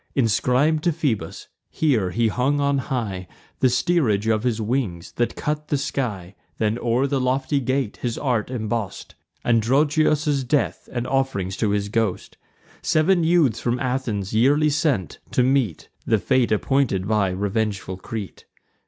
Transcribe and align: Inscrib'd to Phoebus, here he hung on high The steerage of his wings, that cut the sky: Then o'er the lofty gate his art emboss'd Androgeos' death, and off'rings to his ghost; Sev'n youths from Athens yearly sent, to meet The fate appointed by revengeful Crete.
Inscrib'd 0.15 0.83
to 0.85 0.91
Phoebus, 0.91 1.47
here 1.69 2.09
he 2.09 2.29
hung 2.29 2.59
on 2.59 2.79
high 2.79 3.27
The 3.59 3.69
steerage 3.69 4.25
of 4.25 4.41
his 4.41 4.59
wings, 4.59 5.11
that 5.17 5.35
cut 5.35 5.67
the 5.67 5.77
sky: 5.77 6.33
Then 6.57 6.79
o'er 6.79 7.05
the 7.05 7.21
lofty 7.21 7.59
gate 7.59 7.97
his 7.97 8.17
art 8.17 8.49
emboss'd 8.49 9.13
Androgeos' 9.45 10.43
death, 10.47 10.89
and 10.91 11.05
off'rings 11.05 11.55
to 11.57 11.69
his 11.69 11.89
ghost; 11.89 12.37
Sev'n 12.81 13.23
youths 13.23 13.59
from 13.59 13.77
Athens 13.79 14.33
yearly 14.33 14.71
sent, 14.71 15.19
to 15.29 15.43
meet 15.43 15.89
The 16.07 16.17
fate 16.17 16.51
appointed 16.51 17.07
by 17.07 17.29
revengeful 17.29 17.97
Crete. 17.97 18.45